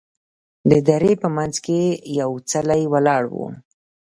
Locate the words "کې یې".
1.65-1.89